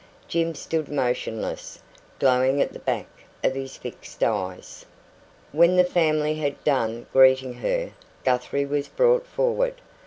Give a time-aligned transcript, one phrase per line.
[0.27, 1.77] Jim stood motionless,
[2.17, 3.05] glowing at the back
[3.43, 4.83] of his fixed eyes.
[5.51, 7.91] When the family had done greeting her,
[8.23, 9.75] Guthrie was brought forward.